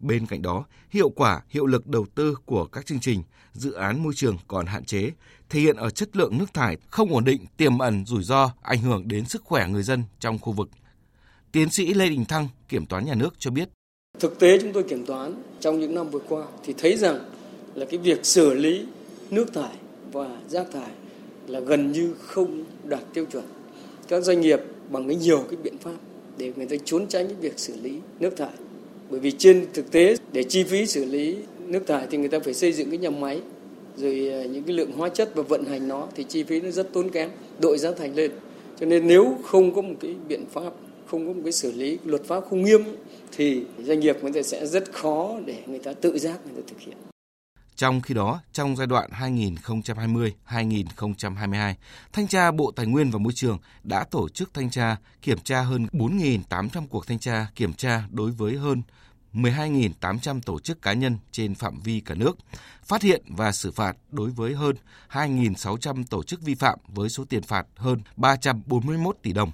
Bên 0.00 0.26
cạnh 0.26 0.42
đó, 0.42 0.64
hiệu 0.90 1.08
quả, 1.08 1.42
hiệu 1.48 1.66
lực 1.66 1.86
đầu 1.86 2.06
tư 2.14 2.34
của 2.44 2.64
các 2.64 2.86
chương 2.86 3.00
trình, 3.00 3.22
dự 3.52 3.72
án 3.72 4.02
môi 4.02 4.12
trường 4.16 4.36
còn 4.48 4.66
hạn 4.66 4.84
chế, 4.84 5.10
thể 5.48 5.60
hiện 5.60 5.76
ở 5.76 5.90
chất 5.90 6.16
lượng 6.16 6.38
nước 6.38 6.54
thải 6.54 6.76
không 6.90 7.12
ổn 7.12 7.24
định, 7.24 7.46
tiềm 7.56 7.78
ẩn 7.78 8.06
rủi 8.06 8.22
ro, 8.22 8.50
ảnh 8.62 8.82
hưởng 8.82 9.08
đến 9.08 9.24
sức 9.24 9.44
khỏe 9.44 9.68
người 9.68 9.82
dân 9.82 10.04
trong 10.20 10.38
khu 10.38 10.52
vực. 10.52 10.68
Tiến 11.52 11.70
sĩ 11.70 11.94
Lê 11.94 12.08
Đình 12.08 12.24
Thăng, 12.24 12.48
Kiểm 12.68 12.86
toán 12.86 13.04
Nhà 13.04 13.14
nước 13.14 13.34
cho 13.38 13.50
biết. 13.50 13.68
Thực 14.18 14.38
tế 14.38 14.58
chúng 14.60 14.72
tôi 14.72 14.82
kiểm 14.82 15.06
toán 15.06 15.42
trong 15.60 15.80
những 15.80 15.94
năm 15.94 16.10
vừa 16.10 16.20
qua 16.28 16.46
thì 16.64 16.74
thấy 16.78 16.96
rằng 16.96 17.18
là 17.74 17.86
cái 17.90 17.98
việc 17.98 18.26
xử 18.26 18.54
lý 18.54 18.86
nước 19.30 19.54
thải 19.54 19.76
và 20.12 20.40
rác 20.48 20.66
thải 20.72 20.90
là 21.46 21.60
gần 21.60 21.92
như 21.92 22.14
không 22.14 22.64
đạt 22.84 23.02
tiêu 23.14 23.24
chuẩn. 23.32 23.44
Các 24.08 24.24
doanh 24.24 24.40
nghiệp 24.40 24.60
bằng 24.90 25.08
cái 25.08 25.16
nhiều 25.16 25.44
cái 25.50 25.56
biện 25.62 25.78
pháp 25.78 25.96
để 26.36 26.52
người 26.56 26.66
ta 26.66 26.76
trốn 26.84 27.06
tránh 27.08 27.26
cái 27.26 27.34
việc 27.34 27.58
xử 27.58 27.80
lý 27.80 28.00
nước 28.20 28.36
thải. 28.36 28.52
Bởi 29.10 29.20
vì 29.20 29.30
trên 29.30 29.66
thực 29.74 29.90
tế 29.90 30.16
để 30.32 30.42
chi 30.42 30.64
phí 30.64 30.86
xử 30.86 31.04
lý 31.04 31.36
nước 31.66 31.86
thải 31.86 32.06
thì 32.10 32.18
người 32.18 32.28
ta 32.28 32.38
phải 32.40 32.54
xây 32.54 32.72
dựng 32.72 32.90
cái 32.90 32.98
nhà 32.98 33.10
máy 33.10 33.40
rồi 33.96 34.30
à, 34.32 34.44
những 34.44 34.62
cái 34.62 34.76
lượng 34.76 34.92
hóa 34.92 35.08
chất 35.08 35.34
và 35.34 35.42
vận 35.42 35.64
hành 35.64 35.88
nó 35.88 36.08
thì 36.14 36.24
chi 36.24 36.42
phí 36.42 36.60
nó 36.60 36.70
rất 36.70 36.92
tốn 36.92 37.10
kém, 37.10 37.30
đội 37.60 37.78
giá 37.78 37.92
thành 37.92 38.14
lên. 38.14 38.30
Cho 38.80 38.86
nên 38.86 39.06
nếu 39.06 39.38
không 39.44 39.74
có 39.74 39.82
một 39.82 39.94
cái 40.00 40.14
biện 40.28 40.44
pháp, 40.52 40.72
không 41.06 41.26
có 41.26 41.32
một 41.32 41.40
cái 41.44 41.52
xử 41.52 41.72
lý 41.72 41.98
luật 42.04 42.24
pháp 42.24 42.44
không 42.50 42.64
nghiêm 42.64 42.82
thì 43.36 43.62
doanh 43.84 44.00
nghiệp 44.00 44.16
người 44.22 44.32
ta 44.32 44.42
sẽ 44.42 44.66
rất 44.66 44.92
khó 44.92 45.38
để 45.46 45.56
người 45.66 45.78
ta 45.78 45.92
tự 45.92 46.18
giác 46.18 46.38
người 46.44 46.62
ta 46.62 46.62
thực 46.66 46.80
hiện. 46.80 47.07
Trong 47.78 48.00
khi 48.00 48.14
đó, 48.14 48.40
trong 48.52 48.76
giai 48.76 48.86
đoạn 48.86 49.10
2020-2022, 49.10 51.74
Thanh 52.12 52.28
tra 52.28 52.50
Bộ 52.50 52.70
Tài 52.70 52.86
nguyên 52.86 53.10
và 53.10 53.18
Môi 53.18 53.32
trường 53.32 53.58
đã 53.82 54.04
tổ 54.04 54.28
chức 54.28 54.54
thanh 54.54 54.70
tra, 54.70 54.96
kiểm 55.22 55.38
tra 55.38 55.60
hơn 55.60 55.86
4.800 55.92 56.86
cuộc 56.86 57.06
thanh 57.06 57.18
tra, 57.18 57.46
kiểm 57.54 57.72
tra 57.72 58.02
đối 58.10 58.30
với 58.30 58.56
hơn 58.56 58.82
12.800 59.32 60.40
tổ 60.40 60.60
chức 60.60 60.82
cá 60.82 60.92
nhân 60.92 61.18
trên 61.32 61.54
phạm 61.54 61.80
vi 61.80 62.00
cả 62.00 62.14
nước, 62.14 62.36
phát 62.84 63.02
hiện 63.02 63.22
và 63.28 63.52
xử 63.52 63.70
phạt 63.70 63.96
đối 64.10 64.30
với 64.30 64.54
hơn 64.54 64.76
2.600 65.10 66.04
tổ 66.10 66.22
chức 66.22 66.42
vi 66.42 66.54
phạm 66.54 66.78
với 66.88 67.08
số 67.08 67.24
tiền 67.24 67.42
phạt 67.42 67.66
hơn 67.76 68.00
341 68.16 69.16
tỷ 69.22 69.32
đồng. 69.32 69.50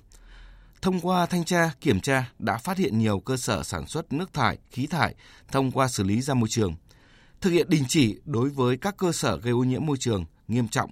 Thông 0.82 1.00
qua 1.00 1.26
thanh 1.26 1.44
tra, 1.44 1.70
kiểm 1.80 2.00
tra 2.00 2.30
đã 2.38 2.58
phát 2.58 2.78
hiện 2.78 2.98
nhiều 2.98 3.20
cơ 3.20 3.36
sở 3.36 3.62
sản 3.62 3.86
xuất 3.86 4.12
nước 4.12 4.32
thải, 4.32 4.58
khí 4.70 4.86
thải 4.86 5.14
thông 5.52 5.70
qua 5.70 5.88
xử 5.88 6.02
lý 6.02 6.20
ra 6.20 6.34
môi 6.34 6.48
trường, 6.48 6.74
thực 7.44 7.50
hiện 7.50 7.69
đình 7.70 7.85
chỉ 7.88 8.20
đối 8.25 8.50
với 8.50 8.76
các 8.76 8.96
cơ 8.96 9.12
sở 9.12 9.37
gây 9.37 9.52
ô 9.52 9.64
nhiễm 9.64 9.87
môi 9.87 9.96
trường 9.96 10.25
nghiêm 10.49 10.69
trọng, 10.69 10.91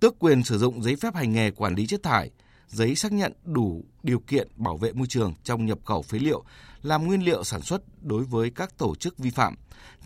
tước 0.00 0.18
quyền 0.18 0.44
sử 0.44 0.58
dụng 0.58 0.82
giấy 0.82 0.96
phép 0.96 1.14
hành 1.14 1.32
nghề 1.32 1.50
quản 1.50 1.74
lý 1.74 1.86
chất 1.86 2.02
thải, 2.02 2.30
giấy 2.68 2.94
xác 2.94 3.12
nhận 3.12 3.32
đủ 3.44 3.84
điều 4.02 4.18
kiện 4.18 4.48
bảo 4.56 4.76
vệ 4.76 4.92
môi 4.92 5.06
trường 5.06 5.34
trong 5.44 5.66
nhập 5.66 5.78
khẩu 5.84 6.02
phế 6.02 6.18
liệu 6.18 6.44
làm 6.82 7.06
nguyên 7.06 7.24
liệu 7.24 7.44
sản 7.44 7.62
xuất 7.62 7.82
đối 8.02 8.24
với 8.24 8.50
các 8.50 8.78
tổ 8.78 8.94
chức 8.94 9.18
vi 9.18 9.30
phạm, 9.30 9.54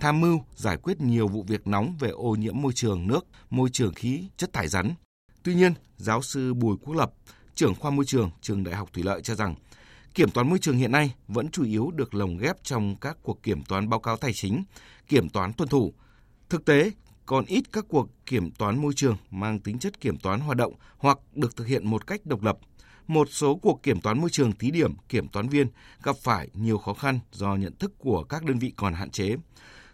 tham 0.00 0.20
mưu 0.20 0.40
giải 0.56 0.76
quyết 0.76 1.00
nhiều 1.00 1.28
vụ 1.28 1.42
việc 1.42 1.66
nóng 1.66 1.96
về 2.00 2.10
ô 2.10 2.34
nhiễm 2.34 2.60
môi 2.62 2.72
trường 2.72 3.06
nước, 3.06 3.26
môi 3.50 3.70
trường 3.72 3.94
khí, 3.94 4.24
chất 4.36 4.52
thải 4.52 4.68
rắn. 4.68 4.94
Tuy 5.42 5.54
nhiên, 5.54 5.74
giáo 5.96 6.22
sư 6.22 6.54
Bùi 6.54 6.76
Quốc 6.76 6.94
Lập, 6.94 7.12
trưởng 7.54 7.74
khoa 7.74 7.90
môi 7.90 8.04
trường 8.04 8.30
trường 8.40 8.64
Đại 8.64 8.74
học 8.74 8.88
Thủy 8.92 9.02
lợi 9.02 9.20
cho 9.22 9.34
rằng 9.34 9.54
Kiểm 10.14 10.30
toán 10.30 10.48
môi 10.50 10.58
trường 10.58 10.76
hiện 10.76 10.92
nay 10.92 11.14
vẫn 11.28 11.48
chủ 11.50 11.64
yếu 11.64 11.90
được 11.90 12.14
lồng 12.14 12.38
ghép 12.38 12.64
trong 12.64 12.96
các 12.96 13.16
cuộc 13.22 13.42
kiểm 13.42 13.62
toán 13.64 13.88
báo 13.88 14.00
cáo 14.00 14.16
tài 14.16 14.32
chính, 14.32 14.64
kiểm 15.08 15.28
toán 15.28 15.52
tuân 15.52 15.68
thủ. 15.68 15.92
Thực 16.48 16.64
tế, 16.64 16.90
còn 17.26 17.44
ít 17.44 17.64
các 17.72 17.84
cuộc 17.88 18.08
kiểm 18.26 18.50
toán 18.50 18.82
môi 18.82 18.92
trường 18.96 19.16
mang 19.30 19.60
tính 19.60 19.78
chất 19.78 20.00
kiểm 20.00 20.16
toán 20.18 20.40
hoạt 20.40 20.56
động 20.56 20.72
hoặc 20.98 21.18
được 21.34 21.56
thực 21.56 21.66
hiện 21.66 21.86
một 21.86 22.06
cách 22.06 22.26
độc 22.26 22.42
lập. 22.42 22.58
Một 23.06 23.28
số 23.30 23.56
cuộc 23.56 23.82
kiểm 23.82 24.00
toán 24.00 24.20
môi 24.20 24.30
trường 24.30 24.52
thí 24.52 24.70
điểm 24.70 24.94
kiểm 25.08 25.28
toán 25.28 25.48
viên 25.48 25.66
gặp 26.02 26.16
phải 26.16 26.48
nhiều 26.54 26.78
khó 26.78 26.94
khăn 26.94 27.18
do 27.32 27.56
nhận 27.56 27.76
thức 27.76 27.92
của 27.98 28.24
các 28.24 28.44
đơn 28.44 28.58
vị 28.58 28.72
còn 28.76 28.94
hạn 28.94 29.10
chế, 29.10 29.36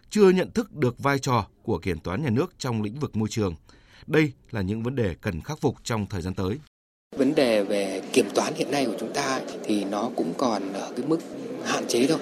chưa 0.09 0.29
nhận 0.29 0.51
thức 0.51 0.75
được 0.75 0.99
vai 0.99 1.19
trò 1.19 1.47
của 1.63 1.79
kiểm 1.79 1.99
toán 1.99 2.23
nhà 2.23 2.29
nước 2.29 2.53
trong 2.57 2.81
lĩnh 2.81 2.99
vực 2.99 3.15
môi 3.15 3.29
trường. 3.29 3.55
Đây 4.07 4.33
là 4.51 4.61
những 4.61 4.83
vấn 4.83 4.95
đề 4.95 5.15
cần 5.21 5.41
khắc 5.41 5.61
phục 5.61 5.75
trong 5.83 6.05
thời 6.05 6.21
gian 6.21 6.33
tới. 6.33 6.59
Vấn 7.15 7.35
đề 7.35 7.63
về 7.63 8.01
kiểm 8.13 8.29
toán 8.35 8.53
hiện 8.55 8.71
nay 8.71 8.85
của 8.85 8.95
chúng 8.99 9.13
ta 9.13 9.41
thì 9.63 9.83
nó 9.83 10.09
cũng 10.15 10.33
còn 10.37 10.73
ở 10.73 10.91
cái 10.97 11.05
mức 11.07 11.19
hạn 11.63 11.87
chế 11.87 12.07
thôi, 12.07 12.17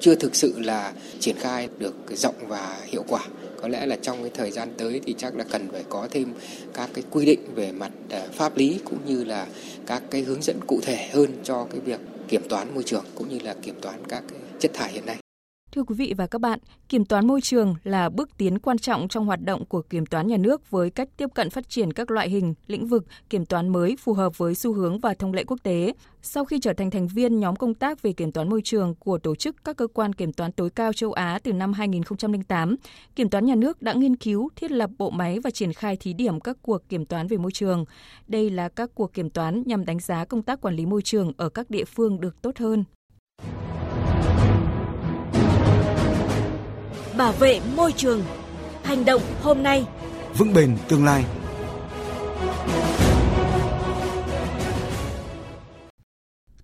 chưa 0.00 0.14
thực 0.14 0.36
sự 0.36 0.54
là 0.58 0.92
triển 1.20 1.36
khai 1.38 1.68
được 1.78 1.94
rộng 2.08 2.34
và 2.48 2.78
hiệu 2.86 3.04
quả. 3.08 3.20
Có 3.62 3.68
lẽ 3.68 3.86
là 3.86 3.96
trong 4.02 4.22
cái 4.22 4.30
thời 4.34 4.50
gian 4.50 4.68
tới 4.76 5.00
thì 5.06 5.14
chắc 5.18 5.36
là 5.36 5.44
cần 5.50 5.68
phải 5.72 5.84
có 5.88 6.08
thêm 6.10 6.32
các 6.74 6.90
cái 6.94 7.04
quy 7.10 7.24
định 7.24 7.40
về 7.54 7.72
mặt 7.72 7.90
à, 8.10 8.26
pháp 8.32 8.56
lý 8.56 8.78
cũng 8.84 8.98
như 9.06 9.24
là 9.24 9.46
các 9.86 10.02
cái 10.10 10.22
hướng 10.22 10.42
dẫn 10.42 10.60
cụ 10.66 10.80
thể 10.82 11.08
hơn 11.12 11.30
cho 11.44 11.66
cái 11.70 11.80
việc 11.80 12.00
kiểm 12.28 12.48
toán 12.48 12.74
môi 12.74 12.82
trường 12.82 13.04
cũng 13.14 13.28
như 13.28 13.38
là 13.38 13.54
kiểm 13.62 13.74
toán 13.80 13.94
các 14.08 14.22
cái 14.30 14.38
chất 14.60 14.70
thải 14.74 14.92
hiện 14.92 15.06
nay. 15.06 15.23
Thưa 15.74 15.82
quý 15.84 15.94
vị 15.94 16.14
và 16.16 16.26
các 16.26 16.40
bạn, 16.40 16.58
kiểm 16.88 17.04
toán 17.04 17.26
môi 17.26 17.40
trường 17.40 17.74
là 17.84 18.08
bước 18.08 18.30
tiến 18.38 18.58
quan 18.58 18.78
trọng 18.78 19.08
trong 19.08 19.26
hoạt 19.26 19.40
động 19.40 19.64
của 19.64 19.82
kiểm 19.82 20.06
toán 20.06 20.26
nhà 20.26 20.36
nước 20.36 20.70
với 20.70 20.90
cách 20.90 21.08
tiếp 21.16 21.28
cận 21.34 21.50
phát 21.50 21.68
triển 21.68 21.92
các 21.92 22.10
loại 22.10 22.28
hình, 22.28 22.54
lĩnh 22.66 22.86
vực 22.86 23.04
kiểm 23.30 23.46
toán 23.46 23.68
mới 23.68 23.96
phù 24.00 24.12
hợp 24.12 24.38
với 24.38 24.54
xu 24.54 24.72
hướng 24.72 24.98
và 24.98 25.14
thông 25.14 25.32
lệ 25.32 25.44
quốc 25.44 25.56
tế. 25.62 25.92
Sau 26.22 26.44
khi 26.44 26.58
trở 26.62 26.72
thành 26.72 26.90
thành 26.90 27.08
viên 27.08 27.40
nhóm 27.40 27.56
công 27.56 27.74
tác 27.74 28.02
về 28.02 28.12
kiểm 28.12 28.32
toán 28.32 28.48
môi 28.48 28.60
trường 28.64 28.94
của 28.94 29.18
tổ 29.18 29.34
chức 29.34 29.64
các 29.64 29.76
cơ 29.76 29.86
quan 29.86 30.12
kiểm 30.12 30.32
toán 30.32 30.52
tối 30.52 30.70
cao 30.70 30.92
châu 30.92 31.12
Á 31.12 31.38
từ 31.42 31.52
năm 31.52 31.72
2008, 31.72 32.76
kiểm 33.16 33.28
toán 33.28 33.46
nhà 33.46 33.54
nước 33.54 33.82
đã 33.82 33.92
nghiên 33.92 34.16
cứu, 34.16 34.48
thiết 34.56 34.70
lập 34.70 34.90
bộ 34.98 35.10
máy 35.10 35.38
và 35.40 35.50
triển 35.50 35.72
khai 35.72 35.96
thí 35.96 36.12
điểm 36.12 36.40
các 36.40 36.56
cuộc 36.62 36.88
kiểm 36.88 37.06
toán 37.06 37.26
về 37.28 37.36
môi 37.36 37.52
trường. 37.52 37.84
Đây 38.26 38.50
là 38.50 38.68
các 38.68 38.90
cuộc 38.94 39.12
kiểm 39.12 39.30
toán 39.30 39.62
nhằm 39.66 39.84
đánh 39.84 40.00
giá 40.00 40.24
công 40.24 40.42
tác 40.42 40.60
quản 40.60 40.76
lý 40.76 40.86
môi 40.86 41.02
trường 41.02 41.32
ở 41.36 41.48
các 41.48 41.70
địa 41.70 41.84
phương 41.84 42.20
được 42.20 42.42
tốt 42.42 42.58
hơn. 42.58 42.84
Bảo 47.16 47.32
vệ 47.32 47.60
môi 47.76 47.92
trường. 47.92 48.22
Hành 48.84 49.04
động 49.04 49.22
hôm 49.42 49.62
nay, 49.62 49.86
vững 50.38 50.54
bền 50.54 50.76
tương 50.88 51.04
lai. 51.04 51.24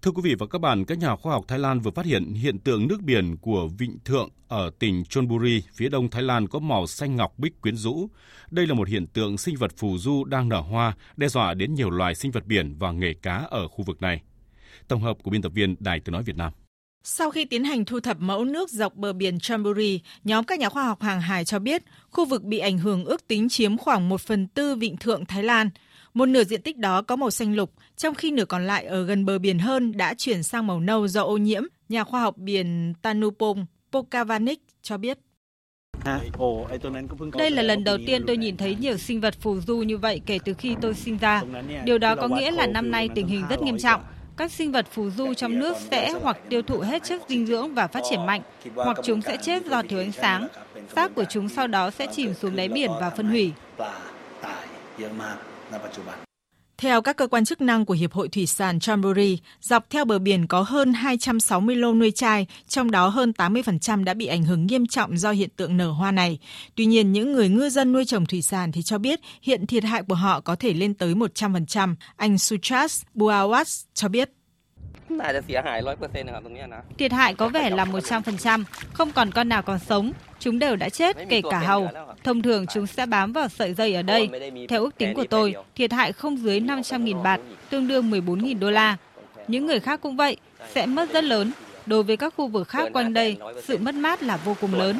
Thưa 0.03 0.11
quý 0.11 0.23
vị 0.25 0.35
và 0.39 0.47
các 0.47 0.61
bạn, 0.61 0.85
các 0.85 0.99
nhà 0.99 1.17
khoa 1.17 1.33
học 1.33 1.45
Thái 1.49 1.59
Lan 1.59 1.81
vừa 1.81 1.91
phát 1.91 2.07
hiện 2.07 2.35
hiện 2.35 2.59
tượng 2.59 2.89
nước 2.89 3.03
biển 3.03 3.37
của 3.37 3.69
Vịnh 3.79 3.99
Thượng 4.05 4.29
ở 4.49 4.71
tỉnh 4.79 5.05
Chonburi, 5.05 5.63
phía 5.75 5.89
đông 5.89 6.11
Thái 6.11 6.23
Lan 6.23 6.49
có 6.49 6.59
màu 6.59 6.87
xanh 6.87 7.17
ngọc 7.17 7.39
bích 7.39 7.61
quyến 7.61 7.77
rũ. 7.77 8.09
Đây 8.51 8.67
là 8.67 8.75
một 8.75 8.89
hiện 8.89 9.07
tượng 9.07 9.39
sinh 9.39 9.57
vật 9.57 9.71
phù 9.77 9.99
du 9.99 10.25
đang 10.25 10.49
nở 10.49 10.61
hoa, 10.61 10.97
đe 11.17 11.29
dọa 11.29 11.55
đến 11.55 11.75
nhiều 11.75 11.91
loài 11.91 12.15
sinh 12.15 12.31
vật 12.31 12.47
biển 12.47 12.75
và 12.79 12.93
nghề 12.93 13.15
cá 13.15 13.35
ở 13.51 13.69
khu 13.69 13.85
vực 13.85 14.03
này. 14.03 14.23
Tổng 14.89 15.03
hợp 15.03 15.17
của 15.23 15.31
biên 15.31 15.43
tập 15.43 15.53
viên 15.55 15.77
Đài 15.81 16.01
Tiếng 16.01 16.13
Nói 16.13 16.23
Việt 16.23 16.37
Nam. 16.37 16.53
Sau 17.03 17.31
khi 17.31 17.45
tiến 17.45 17.65
hành 17.65 17.85
thu 17.85 18.01
thập 18.01 18.17
mẫu 18.21 18.45
nước 18.45 18.71
dọc 18.71 18.95
bờ 18.95 19.13
biển 19.13 19.39
Chonburi, 19.39 20.01
nhóm 20.25 20.45
các 20.45 20.59
nhà 20.59 20.69
khoa 20.69 20.85
học 20.85 21.03
hàng 21.03 21.21
hải 21.21 21.45
cho 21.45 21.59
biết 21.59 21.83
khu 22.11 22.25
vực 22.25 22.43
bị 22.43 22.59
ảnh 22.59 22.79
hưởng 22.79 23.05
ước 23.05 23.29
tính 23.29 23.49
chiếm 23.49 23.77
khoảng 23.77 24.09
1 24.09 24.21
phần 24.21 24.47
tư 24.47 24.75
vịnh 24.75 24.97
thượng 24.97 25.25
Thái 25.25 25.43
Lan. 25.43 25.71
Một 26.15 26.27
nửa 26.27 26.45
diện 26.45 26.63
tích 26.63 26.77
đó 26.77 27.03
có 27.03 27.17
màu 27.17 27.31
xanh 27.31 27.55
lục, 27.55 27.73
trong 27.97 28.15
khi 28.15 28.31
nửa 28.31 28.45
còn 28.45 28.67
lại 28.67 28.85
ở 28.85 29.05
gần 29.05 29.25
bờ 29.25 29.39
biển 29.39 29.59
hơn 29.59 29.97
đã 29.97 30.15
chuyển 30.15 30.43
sang 30.43 30.67
màu 30.67 30.81
nâu 30.81 31.09
do 31.09 31.23
ô 31.23 31.37
nhiễm, 31.37 31.63
nhà 31.89 32.05
khoa 32.05 32.21
học 32.21 32.37
biển 32.37 32.95
Tanupong 33.03 33.67
Pokavanik 33.93 34.61
cho 34.83 34.97
biết. 34.99 35.19
Đây 37.39 37.51
là 37.51 37.63
lần 37.63 37.85
đầu 37.85 37.99
tiên 38.07 38.25
tôi 38.27 38.37
nhìn 38.37 38.57
thấy 38.57 38.77
nhiều 38.81 38.97
sinh 38.97 39.21
vật 39.21 39.35
phù 39.41 39.61
du 39.61 39.77
như 39.77 39.99
vậy 39.99 40.21
kể 40.27 40.39
từ 40.45 40.55
khi 40.55 40.77
tôi 40.81 40.95
sinh 40.95 41.19
ra. 41.19 41.43
Điều 41.85 41.99
đó 41.99 42.17
có 42.17 42.29
nghĩa 42.29 42.51
là 42.51 42.67
năm 42.67 42.91
nay 42.91 43.09
tình 43.15 43.27
hình 43.27 43.45
rất 43.51 43.63
nghiêm 43.63 43.79
trọng 43.79 44.01
các 44.41 44.53
sinh 44.53 44.73
vật 44.73 44.87
phù 44.91 45.11
du 45.11 45.35
trong 45.35 45.59
nước 45.59 45.77
sẽ 45.91 46.11
hoặc 46.23 46.37
tiêu 46.49 46.63
thụ 46.63 46.81
hết 46.81 47.05
chất 47.05 47.23
dinh 47.29 47.47
dưỡng 47.47 47.75
và 47.75 47.87
phát 47.87 48.01
triển 48.11 48.27
mạnh, 48.27 48.43
hoặc 48.75 48.97
chúng 49.05 49.23
sẽ 49.23 49.37
chết 49.37 49.67
do 49.67 49.83
thiếu 49.89 49.99
ánh 50.01 50.13
sáng. 50.13 50.49
Xác 50.95 51.15
của 51.15 51.25
chúng 51.25 51.49
sau 51.49 51.67
đó 51.67 51.91
sẽ 51.91 52.07
chìm 52.13 52.35
xuống 52.35 52.57
đáy 52.57 52.69
biển 52.69 52.91
và 53.01 53.11
phân 53.11 53.27
hủy. 53.27 53.53
Theo 56.81 57.03
các 57.03 57.17
cơ 57.17 57.27
quan 57.27 57.45
chức 57.45 57.61
năng 57.61 57.85
của 57.85 57.95
Hiệp 57.95 58.13
hội 58.13 58.29
Thủy 58.29 58.47
sản 58.47 58.81
Chamburi, 58.81 59.39
dọc 59.61 59.91
theo 59.91 60.05
bờ 60.05 60.19
biển 60.19 60.47
có 60.47 60.63
hơn 60.63 60.93
260 60.93 61.77
lô 61.77 61.95
nuôi 61.95 62.11
chai, 62.11 62.47
trong 62.69 62.91
đó 62.91 63.09
hơn 63.09 63.33
80% 63.39 64.05
đã 64.05 64.15
bị 64.15 64.27
ảnh 64.27 64.45
hưởng 64.45 64.67
nghiêm 64.67 64.87
trọng 64.87 65.19
do 65.19 65.31
hiện 65.31 65.49
tượng 65.57 65.77
nở 65.77 65.91
hoa 65.91 66.11
này. 66.11 66.39
Tuy 66.75 66.87
nhiên, 66.87 67.13
những 67.13 67.33
người 67.33 67.49
ngư 67.49 67.71
dân 67.71 67.93
nuôi 67.93 68.05
trồng 68.05 68.27
thủy 68.27 68.43
sản 68.43 68.73
thì 68.73 68.83
cho 68.83 68.99
biết 68.99 69.21
hiện 69.43 69.67
thiệt 69.67 69.85
hại 69.85 70.03
của 70.03 70.15
họ 70.15 70.41
có 70.41 70.57
thể 70.57 70.73
lên 70.73 70.95
tới 70.95 71.15
100%. 71.15 71.95
Anh 72.17 72.39
Suchas 72.39 73.03
Buawas 73.15 73.85
cho 73.95 74.09
biết. 74.09 74.31
Thiệt 76.99 77.13
hại 77.13 77.35
có 77.35 77.49
vẻ 77.49 77.71
là 77.71 77.85
100%, 77.85 78.65
không 78.93 79.13
còn 79.13 79.31
con 79.31 79.49
nào 79.49 79.63
còn 79.63 79.79
sống. 79.79 80.13
Chúng 80.39 80.59
đều 80.59 80.77
đã 80.77 80.89
chết, 80.89 81.17
kể 81.29 81.43
cả 81.51 81.59
hầu. 81.59 81.89
Thông 82.25 82.43
thường 82.43 82.67
chúng 82.67 82.87
sẽ 82.87 83.07
bám 83.07 83.33
vào 83.33 83.49
sợi 83.49 83.75
dây 83.75 83.95
ở 83.95 84.03
đây. 84.03 84.29
Theo 84.69 84.83
ước 84.83 84.99
tính 84.99 85.15
của 85.15 85.25
tôi, 85.31 85.55
thiệt 85.75 85.93
hại 85.93 86.13
không 86.13 86.37
dưới 86.39 86.61
500.000 86.61 87.23
bạt, 87.23 87.41
tương 87.71 87.89
đương 87.89 88.11
14.000 88.11 88.59
đô 88.59 88.71
la. 88.71 88.97
Những 89.49 89.67
người 89.67 89.81
khác 89.81 90.01
cũng 90.03 90.17
vậy, 90.17 90.37
sẽ 90.75 90.87
mất 90.87 91.13
rất 91.13 91.25
lớn. 91.25 91.53
Đối 91.87 92.03
với 92.03 92.17
các 92.17 92.35
khu 92.37 92.49
vực 92.49 92.69
khác 92.69 92.91
quanh 92.93 93.15
đây, 93.15 93.37
sự 93.65 93.79
mất 93.79 93.95
mát 93.95 94.23
là 94.23 94.37
vô 94.37 94.57
cùng 94.61 94.75
lớn. 94.75 94.97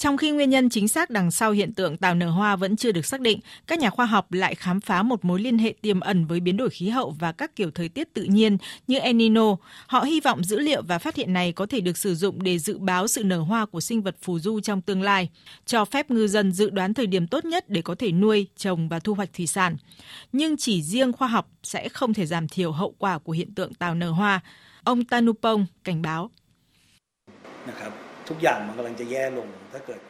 Trong 0.00 0.16
khi 0.16 0.30
nguyên 0.30 0.50
nhân 0.50 0.68
chính 0.68 0.88
xác 0.88 1.10
đằng 1.10 1.30
sau 1.30 1.52
hiện 1.52 1.74
tượng 1.74 1.96
tàu 1.96 2.14
nở 2.14 2.30
hoa 2.30 2.56
vẫn 2.56 2.76
chưa 2.76 2.92
được 2.92 3.06
xác 3.06 3.20
định, 3.20 3.40
các 3.66 3.78
nhà 3.78 3.90
khoa 3.90 4.06
học 4.06 4.32
lại 4.32 4.54
khám 4.54 4.80
phá 4.80 5.02
một 5.02 5.24
mối 5.24 5.40
liên 5.40 5.58
hệ 5.58 5.74
tiềm 5.82 6.00
ẩn 6.00 6.26
với 6.26 6.40
biến 6.40 6.56
đổi 6.56 6.70
khí 6.70 6.88
hậu 6.88 7.10
và 7.10 7.32
các 7.32 7.56
kiểu 7.56 7.70
thời 7.70 7.88
tiết 7.88 8.14
tự 8.14 8.22
nhiên 8.22 8.58
như 8.86 8.98
El 8.98 9.16
Nino. 9.16 9.56
Họ 9.86 10.00
hy 10.00 10.20
vọng 10.20 10.44
dữ 10.44 10.58
liệu 10.58 10.82
và 10.82 10.98
phát 10.98 11.16
hiện 11.16 11.32
này 11.32 11.52
có 11.52 11.66
thể 11.66 11.80
được 11.80 11.96
sử 11.96 12.14
dụng 12.14 12.42
để 12.42 12.58
dự 12.58 12.78
báo 12.78 13.08
sự 13.08 13.24
nở 13.24 13.38
hoa 13.38 13.66
của 13.66 13.80
sinh 13.80 14.02
vật 14.02 14.16
phù 14.22 14.38
du 14.38 14.60
trong 14.60 14.82
tương 14.82 15.02
lai, 15.02 15.28
cho 15.66 15.84
phép 15.84 16.10
ngư 16.10 16.28
dân 16.28 16.52
dự 16.52 16.70
đoán 16.70 16.94
thời 16.94 17.06
điểm 17.06 17.26
tốt 17.26 17.44
nhất 17.44 17.68
để 17.68 17.82
có 17.82 17.94
thể 17.94 18.12
nuôi, 18.12 18.46
trồng 18.56 18.88
và 18.88 18.98
thu 18.98 19.14
hoạch 19.14 19.32
thủy 19.32 19.46
sản. 19.46 19.76
Nhưng 20.32 20.56
chỉ 20.56 20.82
riêng 20.82 21.12
khoa 21.12 21.28
học 21.28 21.50
sẽ 21.62 21.88
không 21.88 22.14
thể 22.14 22.26
giảm 22.26 22.48
thiểu 22.48 22.72
hậu 22.72 22.94
quả 22.98 23.18
của 23.18 23.32
hiện 23.32 23.54
tượng 23.54 23.74
tàu 23.74 23.94
nở 23.94 24.10
hoa. 24.10 24.40
Ông 24.84 25.04
Tanupong 25.04 25.66
cảnh 25.84 26.02
báo. 26.02 26.30
Dạ, 27.66 27.90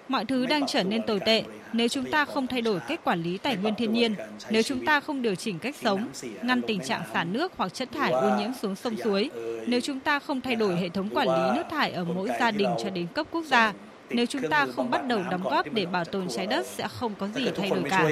Mọi 0.09 0.25
thứ 0.25 0.47
đang 0.47 0.67
trở 0.67 0.83
nên 0.83 1.03
tồi 1.07 1.21
tệ 1.21 1.43
nếu 1.73 1.89
chúng 1.89 2.11
ta 2.11 2.25
không 2.25 2.47
thay 2.47 2.61
đổi 2.61 2.81
cách 2.89 3.05
quản 3.05 3.23
lý 3.23 3.39
tài 3.39 3.57
nguyên 3.57 3.75
thiên 3.75 3.93
nhiên, 3.93 4.15
nếu 4.51 4.63
chúng 4.63 4.87
ta 4.87 5.01
không 5.01 5.23
điều 5.23 5.35
chỉnh 5.35 5.59
cách 5.59 5.75
sống, 5.83 6.09
ngăn 6.43 6.63
tình 6.63 6.81
trạng 6.81 7.03
xả 7.13 7.25
nước 7.25 7.53
hoặc 7.57 7.75
chất 7.75 7.89
thải 7.93 8.13
ô 8.13 8.39
nhiễm 8.39 8.51
xuống 8.63 8.77
sông 8.77 8.97
suối, 9.05 9.31
nếu 9.67 9.81
chúng 9.81 10.01
ta 10.01 10.19
không 10.19 10.41
thay 10.41 10.57
đổi 10.57 10.77
hệ 10.77 10.89
thống 10.89 11.09
quản 11.15 11.29
lý 11.29 11.57
nước 11.57 11.67
thải 11.71 11.93
ở 11.93 12.05
mỗi 12.05 12.29
gia 12.41 12.51
đình 12.51 12.69
cho 12.85 12.91
đến 12.91 13.07
cấp 13.15 13.27
quốc 13.31 13.45
gia, 13.45 13.73
nếu 14.11 14.27
chúng 14.27 14.49
ta 14.51 14.67
không 14.77 14.91
bắt 14.91 15.07
đầu 15.07 15.21
đóng 15.31 15.43
góp 15.43 15.73
để 15.73 15.87
bảo 15.87 16.05
tồn 16.05 16.29
trái 16.29 16.47
đất 16.47 16.67
sẽ 16.67 16.89
không 16.89 17.15
có 17.19 17.29
gì 17.29 17.51
thay 17.57 17.71
đổi 17.71 17.83
cả. 17.91 18.11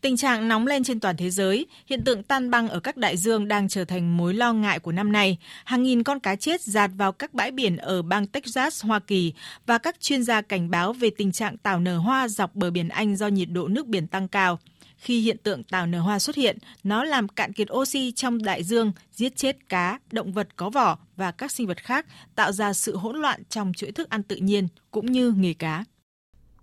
Tình 0.00 0.16
trạng 0.16 0.48
nóng 0.48 0.66
lên 0.66 0.84
trên 0.84 1.00
toàn 1.00 1.16
thế 1.16 1.30
giới, 1.30 1.66
hiện 1.86 2.04
tượng 2.04 2.22
tan 2.22 2.50
băng 2.50 2.68
ở 2.68 2.80
các 2.80 2.96
đại 2.96 3.16
dương 3.16 3.48
đang 3.48 3.68
trở 3.68 3.84
thành 3.84 4.16
mối 4.16 4.34
lo 4.34 4.52
ngại 4.52 4.78
của 4.78 4.92
năm 4.92 5.12
nay. 5.12 5.38
Hàng 5.64 5.82
nghìn 5.82 6.02
con 6.02 6.20
cá 6.20 6.36
chết 6.36 6.62
dạt 6.62 6.90
vào 6.96 7.12
các 7.12 7.34
bãi 7.34 7.50
biển 7.50 7.76
ở 7.76 8.02
bang 8.02 8.26
Texas, 8.26 8.84
Hoa 8.84 8.98
Kỳ 8.98 9.32
và 9.66 9.78
các 9.78 10.00
chuyên 10.00 10.24
gia 10.24 10.40
cảnh 10.40 10.70
báo 10.70 10.92
về 10.92 11.10
tình 11.16 11.32
trạng 11.32 11.56
tảo 11.56 11.80
nở 11.80 11.98
hoa 11.98 12.28
dọc 12.28 12.54
bờ 12.54 12.70
biển 12.70 12.88
Anh 12.88 13.16
do 13.16 13.28
nhiệt 13.28 13.48
độ 13.50 13.68
nước 13.68 13.86
biển 13.86 14.06
tăng 14.06 14.28
cao. 14.28 14.58
Khi 14.96 15.20
hiện 15.20 15.36
tượng 15.42 15.64
tảo 15.64 15.86
nở 15.86 16.00
hoa 16.00 16.18
xuất 16.18 16.36
hiện, 16.36 16.58
nó 16.84 17.04
làm 17.04 17.28
cạn 17.28 17.52
kiệt 17.52 17.72
oxy 17.72 18.12
trong 18.12 18.42
đại 18.42 18.64
dương, 18.64 18.92
giết 19.12 19.36
chết 19.36 19.68
cá, 19.68 19.98
động 20.12 20.32
vật 20.32 20.48
có 20.56 20.70
vỏ 20.70 20.98
và 21.16 21.30
các 21.30 21.52
sinh 21.52 21.66
vật 21.66 21.82
khác, 21.82 22.06
tạo 22.34 22.52
ra 22.52 22.72
sự 22.72 22.96
hỗn 22.96 23.16
loạn 23.16 23.42
trong 23.48 23.72
chuỗi 23.76 23.92
thức 23.92 24.10
ăn 24.10 24.22
tự 24.22 24.36
nhiên 24.36 24.68
cũng 24.90 25.12
như 25.12 25.34
nghề 25.36 25.54
cá. 25.54 25.84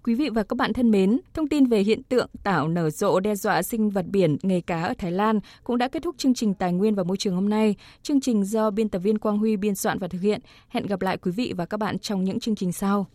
Quý 0.06 0.16
vị 0.16 0.30
và 0.30 0.44
các 0.44 0.56
bạn 0.56 0.74
thân 0.74 0.92
mến, 0.92 1.20
thông 1.34 1.48
tin 1.48 1.66
về 1.66 1.80
hiện 1.80 2.04
tượng 2.04 2.30
tảo 2.44 2.68
nở 2.68 2.90
rộ 2.90 3.20
đe 3.20 3.36
dọa 3.36 3.64
sinh 3.64 3.90
vật 3.90 4.06
biển, 4.08 4.38
nghề 4.44 4.62
cá 4.62 4.82
ở 4.82 4.94
Thái 4.98 5.12
Lan 5.12 5.40
cũng 5.64 5.78
đã 5.78 5.88
kết 5.88 6.04
thúc 6.04 6.16
chương 6.18 6.34
trình 6.34 6.54
Tài 6.54 6.74
nguyên 6.74 6.96
và 6.96 7.04
Môi 7.04 7.18
trường 7.18 7.36
hôm 7.36 7.50
nay. 7.50 7.76
Chương 8.04 8.22
trình 8.22 8.44
do 8.44 8.72
biên 8.72 8.90
tập 8.90 9.00
viên 9.00 9.18
Quang 9.18 9.38
Huy 9.38 9.58
biên 9.58 9.76
soạn 9.76 10.00
và 10.00 10.08
thực 10.08 10.22
hiện. 10.22 10.42
Hẹn 10.70 10.86
gặp 10.86 11.02
lại 11.02 11.18
quý 11.18 11.32
vị 11.32 11.54
và 11.58 11.66
các 11.66 11.80
bạn 11.80 12.00
trong 12.00 12.24
những 12.24 12.40
chương 12.40 12.56
trình 12.56 12.72
sau. 12.72 13.08